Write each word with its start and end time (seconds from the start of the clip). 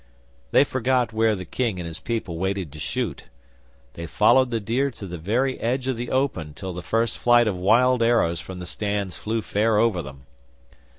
They 0.49 0.63
forgot 0.63 1.13
where 1.13 1.35
the 1.35 1.45
King 1.45 1.79
and 1.79 1.85
his 1.85 1.99
people 1.99 2.39
waited 2.39 2.71
to 2.71 2.79
shoot. 2.79 3.25
They 3.93 4.07
followed 4.07 4.49
the 4.49 4.59
deer 4.59 4.89
to 4.89 5.05
the 5.05 5.19
very 5.19 5.59
edge 5.59 5.87
of 5.87 5.95
the 5.95 6.09
open 6.09 6.55
till 6.55 6.73
the 6.73 6.81
first 6.81 7.19
flight 7.19 7.45
of 7.47 7.55
wild 7.55 8.01
arrows 8.01 8.39
from 8.39 8.57
the 8.57 8.65
stands 8.65 9.19
flew 9.19 9.43
fair 9.43 9.77
over 9.77 10.01
them. 10.01 10.25